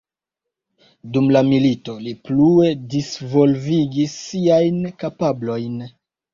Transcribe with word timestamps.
Dum 1.17 1.27
la 1.35 1.43
milito 1.49 1.95
li 2.07 2.15
plue 2.31 2.73
disvolvigis 2.95 4.19
siajn 4.25 4.83
kapablojn. 5.07 5.81